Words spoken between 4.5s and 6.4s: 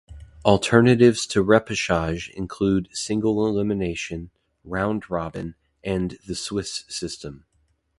round robin, and the